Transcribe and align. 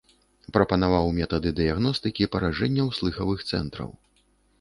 Прапанаваў 0.55 1.09
метады 1.17 1.51
дыягностыкі 1.59 2.29
паражэнняў 2.37 2.87
слыхавых 3.01 3.45
цэнтраў. 3.51 3.89